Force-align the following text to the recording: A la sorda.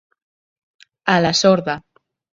A 1.17 1.19
la 1.27 1.33
sorda. 1.43 1.77